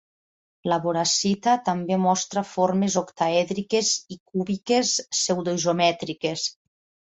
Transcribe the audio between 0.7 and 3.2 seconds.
La boracita també mostra formes